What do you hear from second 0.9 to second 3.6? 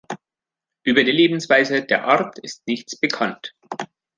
die Lebensweise der Art ist nichts bekannt.